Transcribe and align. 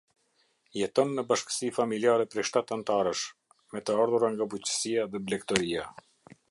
Jeton 0.77 1.11
në 1.17 1.25
bashkësi 1.31 1.69
familjare 1.75 2.25
prej 2.31 2.47
shtatë 2.51 2.75
anëtarësh, 2.77 3.23
me 3.75 3.83
të 3.91 4.01
ardhura 4.05 4.35
nga 4.37 4.53
bujqësia 4.55 5.09
dhe 5.13 5.25
blegtoria. 5.29 5.89